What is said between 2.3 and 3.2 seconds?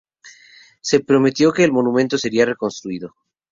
reconstruido.